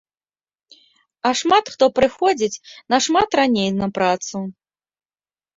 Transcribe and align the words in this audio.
А 1.29 1.31
шмат 1.41 1.65
хто 1.75 1.85
прыходзіць 1.97 2.61
нашмат 2.95 3.29
раней 3.41 3.69
на 3.81 3.87
працу. 3.99 4.37